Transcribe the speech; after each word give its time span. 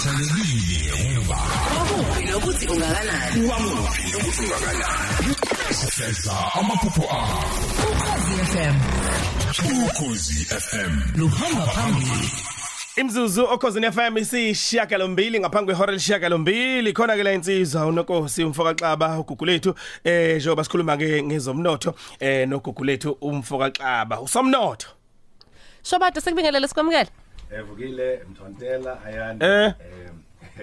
ukukhathalekile 0.00 0.92
ukuba 1.18 1.36
Ukuphi 1.92 2.24
nokuthi 2.24 2.66
ungakanani? 2.68 3.46
wamuphi 3.46 4.02
nokuthi 4.12 4.44
ungakanani 4.44 5.34
sifeza 5.70 6.32
amaphupho 6.54 7.02
akho 7.02 7.44
Ukhosi 7.90 8.44
FM 8.44 8.74
ukhozi 9.86 10.44
FM 10.44 11.18
luhamba 11.18 11.66
phambili. 11.66 12.30
Imzuzu 12.96 13.44
okhosini 13.44 13.92
FM 13.92 14.16
isishiyagalo 14.18 15.08
mbili 15.08 15.40
ngaphambi 15.40 15.66
kwehora 15.72 15.92
lishiyagalo 15.92 16.38
mbili 16.38 16.92
khona 16.92 17.16
ke 17.16 17.22
la 17.22 17.32
insizwa 17.32 17.86
uNkosi 17.86 18.44
umfoka 18.44 18.74
Xaba 18.74 19.18
ugugulethu 19.18 19.74
eh 20.04 20.36
njengoba 20.36 20.64
sikhuluma 20.64 20.96
ke 20.96 21.22
ngezomnotho 21.22 21.94
eh 22.20 22.48
nogugulethu 22.48 23.10
umfoka 23.20 23.70
Xaba 23.70 24.20
usomnotho 24.20 24.88
Shobada 25.82 26.20
sekubingelele 26.20 26.68
sikwamukele. 26.68 27.10
Evukile 27.58 28.20
mthontela 28.30 28.98
ayanda 29.06 29.46
Eh. 29.46 29.72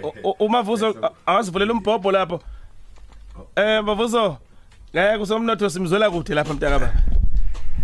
U- 0.04 0.30
u- 0.30 0.36
umavuzo 0.46 1.12
awazivulela 1.26 1.74
umbhobho 1.78 2.12
lapho 2.12 2.42
eh 3.56 3.84
mavuzo 3.84 4.38
ngeke 4.96 5.18
usomnotho 5.24 5.70
simzwela 5.70 6.10
kude 6.12 6.34
lapha 6.34 6.54
mntakaba 6.54 6.94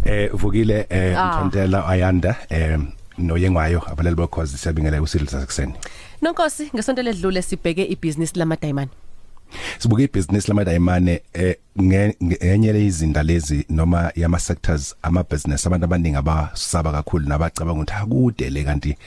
eh 0.05 0.34
uvukile 0.36 0.86
eh 0.90 1.18
Ah. 1.20 1.27
mthontela 1.27 1.88
ayanda 1.88 2.36
eh 2.50 2.80
noyengwayo 3.18 3.82
abaleli 3.91 4.16
bokhozi 4.16 4.58
siyabingelela 4.58 5.02
usilisa 5.04 5.40
sekuseni 5.41 5.74
Nonkosi 6.22 6.70
ngesonto 6.76 7.02
ledlule 7.02 7.41
sibheke 7.41 7.84
ibusiness 7.85 8.35
lama 8.35 8.55
diamond. 8.55 8.90
Sibuka 9.80 10.03
ibusiness 10.03 10.48
lamadayimane 10.48 11.21
eh 11.34 11.55
nge- 11.80 12.16
nge- 12.23 12.38
enye 12.53 12.73
lezinda 12.73 13.23
lezi 13.23 13.66
noma 13.70 14.12
yama 14.16 14.39
sectors 14.39 14.95
ama 15.02 15.23
business 15.23 15.67
abantu 15.67 15.85
abaningi 15.85 16.17
abasaba 16.17 16.91
kakhulu 16.91 17.27
nabacabanga 17.29 17.81
ukuthi 17.81 17.93
akude 17.93 18.49
le 18.49 18.63
kanti 18.63 18.98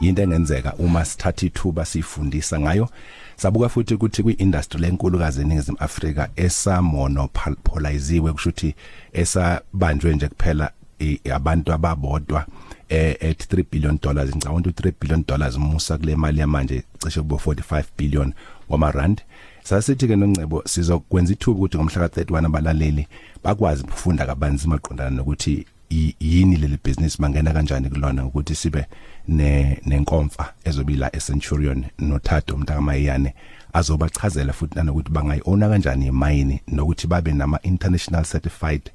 into 0.00 0.22
engenzeka 0.22 0.74
uma 0.78 1.04
sithatha 1.04 1.46
ithuba 1.46 1.84
sifundisa 1.84 2.60
ngayo. 2.60 2.88
Sabuka 3.36 3.68
futhi 3.68 3.94
ukuthi 3.94 4.22
kwi-industry 4.22 4.80
lenkulukazi 4.80 5.40
eningizimu 5.40 5.78
Afrika 5.80 6.28
esamonopoliziwe 6.36 8.32
kushuthi 8.32 8.74
esabanjwe 9.12 10.14
nje 10.14 10.28
kuphela 10.28 10.70
i- 11.00 11.20
abantu 11.34 11.72
ababodwa. 11.72 12.46
Eh 12.94 13.30
at 13.30 13.46
3 13.52 13.64
billion 13.72 13.98
dollars. 14.02 14.30
Ngicabanga 14.30 14.60
ukuthi 14.70 14.82
3 14.88 14.92
billion 15.00 15.24
dollars 15.28 15.56
musa 15.58 15.98
kule 15.98 16.16
mali 16.16 16.40
yamanje 16.40 16.82
cishe 16.98 17.20
kubo 17.20 17.36
45 17.36 17.84
billion 17.98 18.32
wama 18.68 18.90
rand. 18.90 19.22
Sasithi 19.62 20.06
ke 20.08 20.16
noncebo 20.16 20.62
sizokwenza 20.66 21.32
ithuba 21.32 21.58
ukuthi 21.58 21.76
ngomhla 21.76 22.06
ka31 22.06 22.46
abalaleli 22.46 23.06
bakwazi 23.44 23.82
ukufunda 23.82 24.26
kabanzi 24.26 24.68
maqondana 24.68 25.10
nokuthi 25.10 25.66
i- 25.90 26.14
yini 26.20 26.56
leli 26.56 26.78
business 26.84 27.20
bangena 27.20 27.52
kanjani 27.52 27.88
kulona 27.90 28.24
ukuthi 28.26 28.54
sibe 28.54 28.84
ne 29.28 29.78
nenkomfa 29.86 30.52
ezobila 30.64 31.16
eCenturion 31.16 31.84
noThado 31.98 32.54
umntakamayane 32.54 33.34
azobachazela 33.72 34.52
futhi 34.52 34.74
nanokuthi 34.74 35.10
bangayiona 35.10 35.68
kanjani 35.68 36.06
imayini 36.06 36.60
nokuthi 36.68 37.06
babe 37.06 37.32
nama 37.32 37.58
international 37.62 38.24
certified 38.24 38.90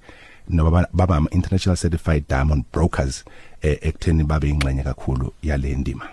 noma 0.50 0.88
baba 0.94 1.16
ama 1.16 1.30
international 1.32 1.78
certified 1.78 2.24
diamond 2.30 2.64
brokers 2.74 3.24
eh, 3.62 3.78
ekutheni 3.82 4.24
babe 4.24 4.50
ingxenye 4.50 4.84
kakhulu 4.84 5.34
yale 5.44 5.76
ndima. 5.76 6.06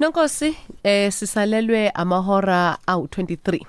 Nonkosi 0.00 0.56
eh 0.82 1.12
sisalelwe 1.12 1.90
amahora 1.90 2.78
awu 2.86 3.04
23 3.04 3.60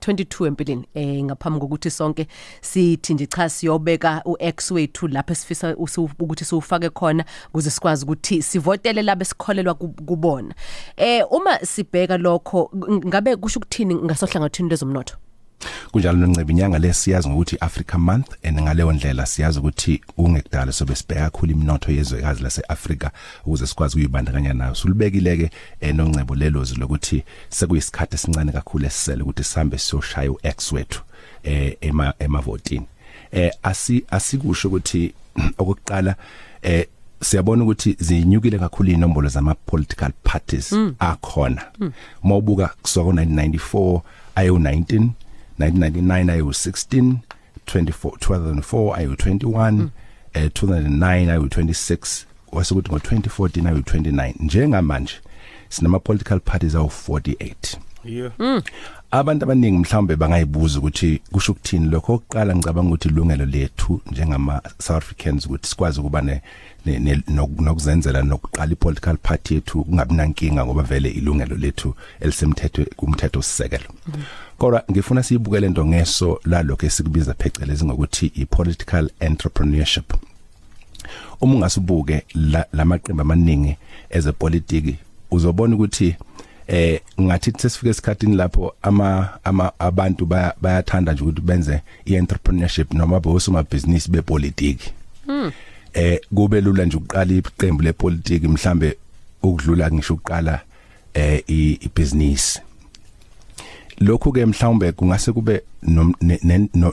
22 0.00 0.46
empilini 0.46 0.84
eh 0.94 1.24
ngaphambi 1.24 1.60
kokuthi 1.60 1.90
sonke 1.90 2.26
sithi 2.60 3.14
nje 3.14 3.26
cha 3.26 3.48
siyobeka 3.48 4.22
uX 4.24 4.70
wethu 4.70 5.08
lapha 5.08 5.34
sifisa 5.34 5.74
usu- 5.76 6.10
ukuthi 6.18 6.44
siwufake 6.44 6.90
khona 6.90 7.24
ukuze 7.48 7.70
sikwazi 7.70 8.04
ukuthi 8.04 8.42
sivotele 8.42 9.02
labe 9.02 9.24
sikholelwa 9.24 9.74
ku- 9.74 9.88
kubona. 9.88 10.54
Eh 10.96 11.24
uma 11.30 11.58
sibheka 11.58 12.18
lokho 12.18 12.70
ng- 12.74 13.06
ngabe 13.06 13.36
kusho 13.36 13.58
ukuthini 13.60 13.94
ngasohlangathini 13.94 14.68
lezomnotho 14.68 15.16
kunjalo 15.92 16.18
noncebe 16.18 16.52
inyanga 16.52 16.78
lesiyazi 16.78 17.28
ngokuthi 17.28 17.56
Africa 17.60 17.94
month 17.98 18.28
and 18.44 18.60
ngaleyo 18.60 18.92
ndlela 18.92 19.26
siyazi 19.26 19.58
ukuthi 19.58 20.00
ungekudala 20.16 20.72
sobe 20.72 20.94
sibheka 20.94 21.20
kakhulu 21.20 21.52
iminotho 21.52 21.92
yezwekazi 21.92 22.42
laseAfrica 22.42 23.10
ukuze 23.44 23.66
sikwazi 23.66 23.94
ukuyibandakanya 23.94 24.54
nayo. 24.54 24.74
Sulibekile 24.74 25.36
ke 25.36 25.50
eh, 25.80 25.94
noncebo 25.94 26.34
lelozi 26.34 26.74
lokuthi 26.74 27.24
sekuyisikhathi 27.48 28.14
esincane 28.14 28.52
kakhulu 28.52 28.86
esisele 28.86 29.22
ukuthi 29.22 29.44
sihambe 29.44 29.78
siyoshaya 29.78 30.30
uX 30.32 30.72
wethu 30.72 31.02
eh 31.42 31.76
ema 31.80 32.14
emavotini. 32.18 32.86
Eh 33.32 33.52
asi 33.62 34.04
asikusho 34.10 34.68
ukuthi 34.68 35.14
okokuqala 35.58 36.16
eh 36.62 36.86
siyabona 37.22 37.64
ukuthi 37.64 37.96
zinyukile 38.00 38.58
kakhulu 38.58 38.90
inombolo 38.90 39.28
zama 39.28 39.54
political 39.54 40.10
parties 40.24 40.74
akhona. 40.98 41.62
Mawubuka 42.22 42.70
kusuka 42.82 43.10
ngo1994 43.10 44.00
ayo 44.34 44.58
19 44.58 45.08
1999 45.60 46.30
ayo 46.30 46.44
16 46.46 47.14
24 47.66 47.92
2004 48.10 48.96
ayo 48.98 49.12
21 49.12 49.86
eh 50.34 50.46
2009 50.46 51.30
ayo 51.30 51.42
26 51.42 52.24
wasekuthi 52.52 52.90
ngo2014 52.90 53.66
ayo 53.68 53.78
29 53.78 54.34
njengamanje 54.40 55.14
sinama 55.68 55.98
political 55.98 56.40
parties 56.40 56.74
awu 56.74 56.90
48 57.08 57.54
yeah 58.04 58.32
abantu 59.10 59.44
abaningi 59.44 59.78
mhlawumbe 59.78 60.16
bangayibuza 60.16 60.78
ukuthi 60.78 61.20
kusho 61.32 61.52
ukuthini 61.52 61.86
lokho. 61.88 62.14
Oqala 62.14 62.56
ngicabanga 62.56 62.88
ukuthi 62.88 63.08
ilungelo 63.08 63.44
lethu 63.44 64.00
njengama 64.12 64.60
South 64.78 64.96
Africans 65.04 65.46
ukuthi 65.46 65.68
sikwazi 65.68 66.00
ukuba 66.00 66.22
ne 66.22 66.42
ne- 66.86 66.98
ne- 66.98 67.14
nok- 67.28 67.62
nokuzenzela 67.62 68.22
nokuqala 68.22 68.72
ipolitical 68.72 69.16
party 69.16 69.54
yethu 69.54 69.84
kungabi 69.84 70.14
nankinga 70.14 70.64
ngoba 70.66 70.82
vele 70.82 71.08
ilungelo 71.10 71.56
lethu 71.56 71.94
elisemthetho 72.20 72.84
kumthetho 72.96 73.42
sisekelo. 73.42 73.84
Kodwa 74.58 74.84
ngifuna 74.90 75.22
siyibukele 75.22 75.66
into 75.66 75.86
ngeso 75.86 76.40
lalokho 76.44 76.86
esikubiza 76.86 77.34
phecelezi 77.34 77.84
ngokuthi 77.84 78.26
ipolitical 78.26 79.10
entrepreneurship. 79.20 80.12
Uma 81.40 81.54
ungasibuke 81.54 82.22
la- 82.34 82.66
lamaqembu 82.72 83.22
amaningi 83.22 83.76
ezepolitiki 84.10 84.96
uzobona 85.30 85.74
ukuthi 85.74 86.16
eh 86.66 87.00
ngathi 87.20 87.52
sesifike 87.58 87.88
esikhatini 87.90 88.36
lapho 88.36 88.74
ama 88.82 89.28
ama 89.44 89.72
abantu 89.78 90.26
baya- 90.26 90.54
bayathanda 90.62 91.12
nje 91.12 91.22
ukuthi 91.22 91.40
benze 91.40 91.80
ientrpreneurship 92.04 92.94
noma 92.94 93.20
bosoma 93.20 93.62
business 93.62 94.10
bepolitiki 94.10 94.92
eh 95.92 96.20
kube 96.34 96.60
lula 96.60 96.84
nje 96.84 96.96
ukuqala 96.96 97.32
iqembu 97.34 97.82
lepolitiki 97.82 98.48
mhlambe 98.48 98.96
ukudlula 99.42 99.90
ngisho 99.92 100.14
ukuqala 100.14 100.60
eh 101.14 101.42
i- 101.48 101.78
ibusiness 101.80 102.60
lokhu 103.98 104.32
ke 104.32 104.46
mhlawumbe 104.46 104.92
kungase 104.92 105.32
kube 105.32 105.62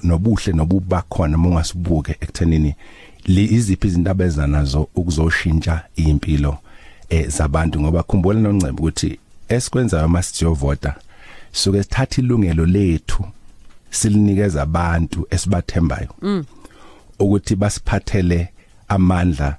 nobuhle 0.03 0.53
nobuba 0.53 1.01
khona 1.09 1.37
uma 1.37 1.49
ungasibuke 1.49 2.11
ekuthenini 2.21 2.75
iziphi 3.25 3.87
izinto 3.87 4.11
abeza 4.11 4.47
nazo 4.47 4.87
ukuzoshintsha 4.95 5.81
impilo 5.95 6.57
eh 7.09 7.27
zabantu? 7.29 7.81
Ngoba 7.81 8.03
khumbula 8.03 8.39
noncebo 8.39 8.83
ukuthi 8.83 9.19
esikwenzayo 9.49 10.07
masijovota 10.07 10.95
suke 11.51 11.83
sithatha 11.83 12.21
ilungelo 12.21 12.65
lethu 12.65 13.25
silinikeza 13.89 14.61
abantu 14.61 15.27
esibathembayo. 15.29 16.09
Ukuthi 17.19 17.55
basiphathele 17.55 18.49
amandla 18.87 19.57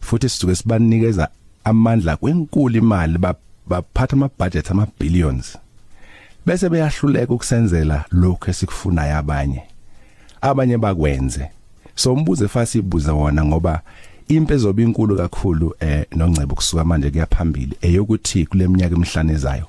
futhi 0.00 0.28
sisuke 0.28 0.54
sibanikeza 0.54 1.28
amandla 1.64 2.16
kwenkulu 2.16 2.76
imali 2.78 3.18
ba- 3.18 3.34
baphatha 3.66 4.12
ama 4.12 4.30
budget 4.38 4.70
ama 4.70 4.86
billions 5.00 5.58
bese 6.46 6.68
beyahluleka 6.68 7.34
ukusenzela 7.34 8.04
lokho 8.10 8.50
esikufunayo 8.50 9.16
abanye. 9.16 9.62
Abanye 10.40 10.78
bakwenze. 10.78 11.50
So 11.94 12.12
umbuzo 12.12 12.44
efasi 12.44 12.78
ibuza 12.78 13.12
wona 13.12 13.44
ngoba 13.44 13.80
impe 14.28 14.56
zobe 14.56 14.82
inkulu 14.82 15.16
kakhulu 15.16 15.74
eh 15.80 16.06
noncebo 16.12 16.54
kusuka 16.54 16.84
manje 16.84 17.10
kuyaphambili 17.10 17.76
eyokuthi 17.80 18.46
kule 18.46 18.68
minyaka 18.68 18.94
emihlanu 18.94 19.32
ezayo 19.32 19.66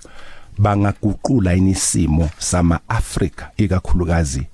bangaguqula 0.58 1.56
inisimo 1.56 2.30
sama 2.38 2.80
Africa 2.88 3.44
ikakhulukazi 3.58 4.48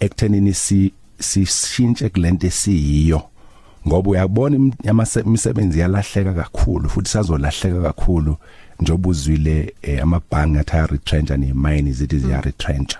ekuthenini 0.00 0.54
si 0.54 0.92
sishintshe 1.18 2.08
kulento 2.08 2.46
esiyiyo? 2.46 3.22
Ngoba 3.88 4.10
uyabona 4.10 4.72
imisebenzi 5.24 5.80
yalahleka 5.80 6.32
kakhulu 6.34 6.88
futhi 6.90 7.10
sazolahleka 7.10 7.82
kakhulu. 7.82 8.36
Njoba 8.80 9.08
uzwile 9.08 9.74
eh, 9.82 10.02
amabhangi 10.02 10.58
atha 10.58 10.86
retrencha 10.86 11.36
nemine 11.36 11.92
zithi 11.92 12.18
ziya 12.18 12.40
retrencha 12.40 12.98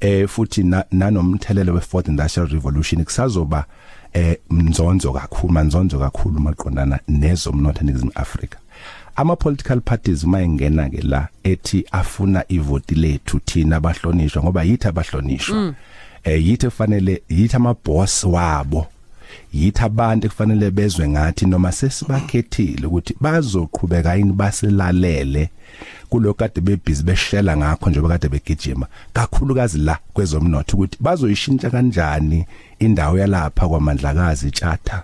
eh 0.00 0.28
futhi 0.28 0.62
na- 0.62 0.84
nanomthelelo 0.92 1.74
we 1.74 1.80
fourth 1.80 2.08
industrial 2.08 2.48
revolution 2.48 3.04
kusazoba 3.04 3.64
eh 4.12 4.36
mnzonzo 4.50 5.12
kakhulu 5.12 5.52
manzonzo 5.52 5.98
kakhulu 5.98 6.40
maqondana 6.40 7.00
nezomnotho 7.08 7.80
eNingizimu 7.80 8.12
Afrika. 8.14 8.58
Ama 9.16 9.36
political 9.36 9.80
parties 9.80 10.24
mayengena 10.24 10.88
ke 10.90 11.02
la 11.02 11.28
ethi 11.44 11.84
afuna 11.92 12.44
ivoti 12.48 12.94
lethu 12.94 13.40
thina 13.40 13.76
abahlonishwa 13.76 14.42
ngoba 14.42 14.62
yithi 14.64 14.88
abahlonishwa. 14.88 15.74
Eh 16.24 16.46
yithi 16.46 16.70
fanele 16.70 17.22
yithi 17.28 17.56
ama 17.56 17.74
boss 17.84 18.24
wabo 18.24 18.86
yithi 19.52 19.82
abantu 19.82 20.28
kufanele 20.28 20.70
bezwe 20.70 21.08
ngathi 21.08 21.46
noma 21.46 21.72
sesibakhethile 21.72 22.86
ukuthi 22.86 23.14
bazoqhubeka 23.20 24.14
yini 24.14 24.32
basilalele 24.32 25.50
kuloko 26.08 26.34
kade 26.34 26.60
bebhizi 26.60 27.02
beshela 27.02 27.56
ngakho 27.56 27.90
njengoba 27.90 28.18
kade 28.18 28.28
begijima. 28.28 28.86
Kakhulukazi 29.12 29.78
la 29.78 29.98
kwezomnotho 30.12 30.76
ukuthi 30.76 30.96
bazoyishintsha 31.00 31.70
kanjani 31.70 32.46
indawo 32.78 33.18
yalapha 33.18 33.68
kwamandlakazi 33.68 34.50
tjatha 34.50 35.02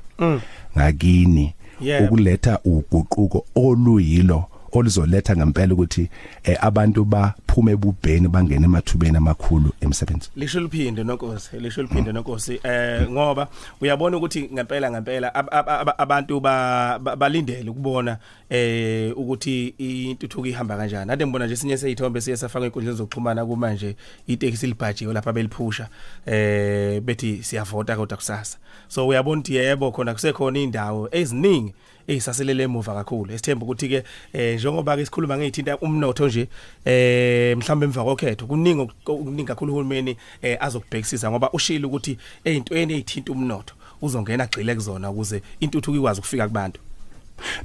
ngakini? 0.76 1.54
Yebo. 1.81 2.04
ukuletha 2.04 2.58
uguquko 2.64 3.44
oluyilo 3.54 4.44
oluzoletha 4.73 5.37
ngempela 5.37 5.75
ukuthi 5.75 6.09
eh, 6.44 6.56
abantu 6.61 7.05
baphume 7.05 7.73
ebubheni 7.73 8.29
bangene 8.29 8.65
emathubeni 8.65 9.17
amakhulu 9.17 9.73
emsebenzi 9.81 10.31
lisho 10.37 10.61
liphinde 10.61 11.05
nonkosi 11.05 11.56
lisho 11.61 11.82
liphinde 11.82 12.12
nonkosi 12.12 12.61
eh 12.62 13.11
ngoba 13.11 13.49
uyabona 13.81 14.17
ukuthi 14.17 14.50
ngempela 14.53 14.91
ngempela 14.91 15.35
ab- 15.35 15.49
ab- 15.50 15.69
ab- 15.69 15.94
abantu 15.99 16.41
ba- 16.41 16.99
ba- 16.99 17.17
balindele 17.17 17.70
ukubona 17.70 18.19
eh 18.50 19.12
ukuthi 19.17 19.75
intuthuko 19.79 20.47
ihamba 20.47 20.76
kanjani. 20.76 21.12
Ade 21.12 21.26
ngibona 21.26 21.47
nje 21.47 21.56
sinye 21.56 21.76
seyithombe 21.76 22.20
siye 22.20 22.37
safaka 22.37 22.67
inkundla 22.67 22.93
zokuxhumana 22.93 23.47
kumanje 23.47 23.97
itaxi 24.26 24.67
libhajiwe 24.67 25.15
lapha 25.15 25.32
beliphusha 25.32 25.88
eh 26.26 27.00
bethi 27.00 27.43
siyavota 27.43 27.97
kodwa 27.97 28.17
kusasa. 28.17 28.59
So 28.88 29.06
uyabona 29.06 29.41
ukuthi 29.41 29.55
yebo 29.55 29.93
khona 29.93 30.12
kusekhona 30.15 30.59
indawo 30.59 31.09
eziningi 31.12 31.75
ezisaselele 32.08 32.62
emuva 32.64 32.94
kakhulu. 32.94 33.32
Esithemba 33.32 33.64
ukuthi 33.64 33.88
ke 33.88 34.02
eh 34.32 34.56
njengoba 34.56 34.96
ke 34.96 35.05
sikhuluma 35.05 35.37
ngezithinta 35.38 35.78
umnotho 35.78 36.26
nje 36.26 36.49
eh 36.84 37.56
mhlawumbe 37.56 37.87
emva 37.87 38.05
kokhetho 38.05 38.46
kuningi 38.46 38.81
oku- 38.81 39.12
okuningi 39.12 39.44
kakhulu 39.44 39.72
uhulumeni 39.72 40.16
eh 40.43 40.56
azokubhekisisa 40.60 41.31
ngoba 41.31 41.50
ushilo 41.52 41.88
ukuthi 41.88 42.19
ezintweni 42.44 42.93
ezithinta 42.94 43.32
umnotho 43.32 43.75
uzongena 44.02 44.46
gxile 44.46 44.75
kuzona 44.75 45.10
ukuze 45.10 45.43
intuthuko 45.60 45.96
ikwazi 45.96 46.20
ukufika 46.20 46.49
kubantu. 46.49 46.81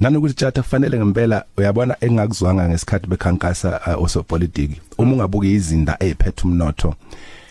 Nanokuthi 0.00 0.34
tjata 0.34 0.62
kufanele 0.62 0.98
ngempela 0.98 1.44
uyabona 1.56 1.96
engakuzwanga 2.00 2.68
ngesikhathi 2.68 3.06
bekhankasa 3.06 3.80
uh, 3.86 4.02
osopolitiki. 4.02 4.80
Uma 4.98 5.12
ungabuka 5.12 5.46
izinda 5.46 5.96
eziphethe 6.00 6.42
umnotho 6.44 6.94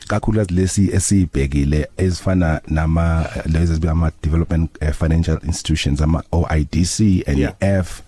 kakhulukazi 0.08 0.54
lesi 0.54 0.90
esibhekile 0.94 1.88
ezifana 1.98 2.62
nama 2.68 3.26
lezi 3.46 3.74
zibe 3.74 3.90
ama 3.90 4.12
development 4.24 4.70
uh, 4.82 4.90
financial 4.90 5.40
institutions 5.46 6.02
ama 6.02 6.24
OIDC 6.32 7.00
NEF 7.28 8.02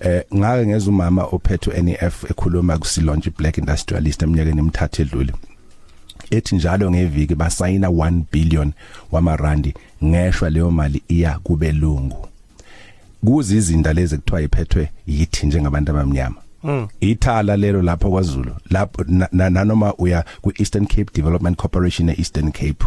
eh 0.00 0.22
ngake 0.34 0.66
ngeza 0.66 0.90
umama 0.90 1.22
ophethe 1.24 1.82
NEF 1.82 2.30
ekhuluma 2.30 2.78
ku 2.78 2.86
launch 3.04 3.28
black 3.38 3.58
industrialist 3.58 4.22
eminyakeni 4.22 4.58
emithathu 4.58 5.02
edlule. 5.02 5.32
Ethi 6.30 6.56
njalo 6.56 6.90
ngeviki 6.90 7.34
basayina 7.34 7.88
1 7.88 8.20
billion 8.32 8.72
wamarandi 9.12 9.74
ngeshwa 10.04 10.50
leyo 10.50 10.70
mali 10.70 11.02
iya 11.08 11.38
kubelungu. 11.38 12.28
Kuzi 13.24 13.56
izinda 13.56 13.92
lezi 13.92 14.16
kuthiwa 14.16 14.42
iphethwe 14.42 14.90
yithi 15.06 15.46
njengabantu 15.46 15.90
abamnyama. 15.90 16.36
Ithala 17.00 17.56
lelo 17.56 17.82
lapho 17.82 18.10
kwaZulu 18.10 18.52
lapho 18.70 19.04
na- 19.08 19.28
na- 19.32 19.50
nanoma 19.50 19.94
uya 19.94 20.24
ku 20.40 20.52
Eastern 20.58 20.86
Cape 20.86 21.10
Development 21.14 21.56
Corporation 21.56 22.08
eEastern 22.08 22.52
Cape 22.52 22.84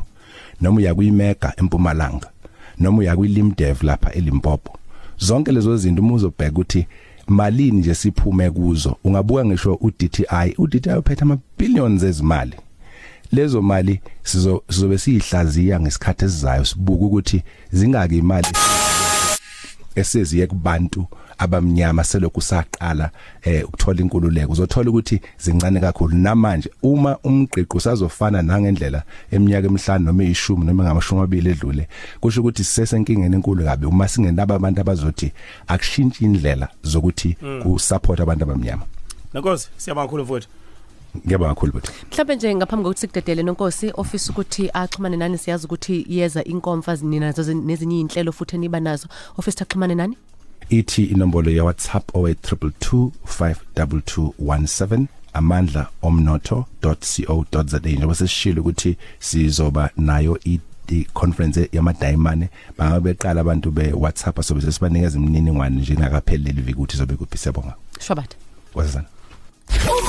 noma 0.61 0.77
uya 0.77 0.95
kuyiMega 0.95 1.53
eMpumalanga 1.57 2.29
noma 2.79 2.97
uya 2.97 3.15
kuLimdev 3.15 3.83
lapha 3.83 4.11
eLimpopo. 4.13 4.77
Zonke 5.17 5.51
lezo 5.51 5.77
zinto 5.77 6.01
uma 6.01 6.13
uzobheka 6.13 6.51
ukuthi 6.51 6.87
malini 7.27 7.77
nje 7.77 7.95
siphume 7.95 8.51
kuzo 8.51 8.97
ungabuka 9.03 9.45
ngisho 9.45 9.73
uDTI 9.81 10.53
uDTI 10.57 10.89
uphethe 10.97 11.21
ama 11.21 11.37
billions 11.57 12.03
ezimali. 12.03 12.53
Lezo 13.31 13.61
mali 13.61 14.01
sizo 14.23 14.63
sizobe 14.69 14.97
siyihlaziya 14.97 15.79
ngesikhathi 15.79 16.25
esizayo 16.25 16.65
sibuka 16.65 17.05
ukuthi 17.05 17.43
zingaki 17.71 18.17
imali. 18.17 18.47
Eseziye 19.95 20.47
kubantu 20.47 21.07
abamnyama 21.37 22.03
selokhu 22.03 22.41
saqala 22.41 23.11
eh 23.41 23.65
ukuthola 23.65 24.01
inkululeko. 24.01 24.51
Uzothola 24.51 24.89
ukuthi 24.89 25.21
zincane 25.37 25.79
kakhulu. 25.79 26.17
Namanje 26.17 26.69
uma 26.83 27.17
umgqiqo 27.23 27.77
usazofana 27.77 28.41
nangendlela 28.41 29.03
eminyaka 29.31 29.67
emihlanu 29.67 30.05
noma 30.05 30.23
eyishumi 30.23 30.65
noma 30.65 30.83
ngamashumi 30.83 31.19
amabili 31.19 31.49
edlule 31.49 31.87
kusho 32.19 32.41
ukuthi 32.41 32.63
sisesenkingeni 32.63 33.35
enkulu 33.35 33.63
kabi. 33.63 33.85
Uma 33.85 34.07
singenaba 34.07 34.55
abantu 34.55 34.81
abazothi 34.81 35.31
akushintshi 35.67 36.25
indlela 36.25 36.67
zokuthi 36.83 37.37
ku 37.63 37.79
support 37.79 38.19
abantu 38.19 38.43
abamnyama. 38.43 38.85
Nonkosi 39.33 39.69
siyabonga 39.77 40.07
kakhulu 40.07 40.23
mfowethu 40.23 40.47
ngiyabonga 41.25 41.53
kakhulu 41.55 41.71
futhi 41.73 41.91
mhlawumbe 42.11 42.35
nje 42.35 42.55
ngaphambi 42.55 42.83
kokuthi 42.83 42.99
sikudedele 43.01 43.43
nonkosi 43.43 43.91
office 43.97 44.29
ukuthi 44.31 44.69
axhumane 44.73 45.17
nani 45.17 45.37
siyazi 45.37 45.65
ukuthi 45.65 46.05
yeza 46.09 46.43
inkomfa 46.43 46.95
nina 46.95 47.25
nazo 47.25 47.43
zi- 47.43 47.53
nezinye 47.55 47.99
inhlelo 47.99 48.31
futhi 48.31 48.55
eniba 48.55 48.79
nazo. 48.79 49.07
Office 49.37 49.61
axhumane 49.63 49.95
nani? 49.95 50.17
Ithi 50.69 51.03
inombolo 51.03 51.51
ya 51.51 51.63
WhatsApp 51.63 52.11
0822522217 52.15 55.05
amandla 55.33 55.87
omnotho.co.za 56.01 57.79
njengoba 57.79 58.15
sesishilo 58.15 58.61
ukuthi 58.61 58.97
sizoba 59.19 59.89
nayo 59.97 60.39
i 60.45 60.59
i 60.91 61.03
conference 61.13 61.69
yamadayimane 61.71 62.49
bangabe 62.77 62.99
beqala 63.13 63.41
abantu 63.41 63.71
be 63.71 63.93
WhatsApp 63.93 64.39
asobe 64.39 64.61
sesibanikeza 64.61 65.17
imininingwane 65.19 65.75
nje 65.81 65.93
ngakapheleli 65.93 66.61
viki 66.61 66.77
ukuthi 66.77 66.97
zobe 66.97 67.15
kuphi 67.15 67.37
siyabonga. 67.37 67.73
Shwabatha 67.99 68.35
kwazana 68.73 69.05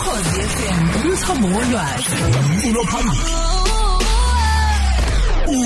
ukhozi 0.01 0.41
FM 0.55 0.85
umthombo 1.07 1.47
wolwazi 1.49 2.15
umculo 2.41 2.83
phambili 2.91 3.33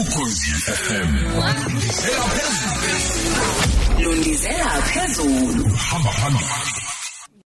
ukhozi 0.00 0.50
FM 0.84 1.10
lundizela 4.02 4.82
phezulu 4.82 5.64
hamba 5.88 6.10
phambili 6.10 6.73